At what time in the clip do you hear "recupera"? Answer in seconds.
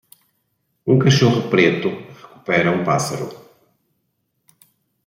1.89-2.71